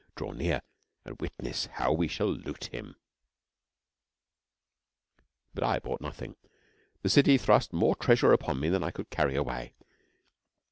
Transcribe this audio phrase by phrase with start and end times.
[0.15, 0.61] draw near
[1.05, 2.95] and witness how we shall loot him.
[5.53, 6.37] But I bought nothing.
[7.03, 9.75] The city thrust more treasure upon me than I could carry away.